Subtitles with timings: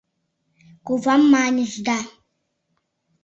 [0.85, 1.99] —«Кува» маньыч да...